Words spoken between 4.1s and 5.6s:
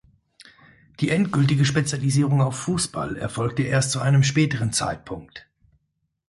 späteren Zeitpunkt.